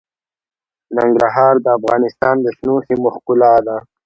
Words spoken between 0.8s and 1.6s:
ننګرهار